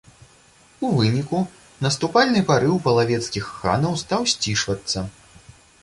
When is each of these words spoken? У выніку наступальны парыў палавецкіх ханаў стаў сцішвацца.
У 0.87 0.89
выніку 0.99 1.41
наступальны 1.87 2.41
парыў 2.49 2.75
палавецкіх 2.87 3.45
ханаў 3.59 3.93
стаў 4.05 4.21
сцішвацца. 4.33 5.07